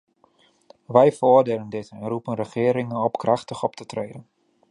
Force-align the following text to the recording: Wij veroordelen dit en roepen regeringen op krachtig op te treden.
Wij 0.87 1.11
veroordelen 1.11 1.69
dit 1.69 1.89
en 1.91 2.07
roepen 2.07 2.35
regeringen 2.35 2.97
op 3.03 3.17
krachtig 3.17 3.63
op 3.63 3.75
te 3.75 3.85
treden. 3.85 4.27